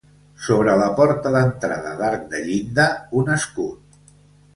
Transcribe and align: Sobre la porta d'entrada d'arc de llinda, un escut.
Sobre 0.43 0.71
la 0.77 0.85
porta 0.99 1.33
d'entrada 1.35 1.91
d'arc 1.99 2.23
de 2.31 2.39
llinda, 2.47 2.87
un 3.21 3.31
escut. 3.35 4.01